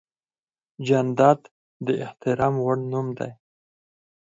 [0.87, 1.39] جانداد
[1.85, 3.31] د احترام وړ نوم دی.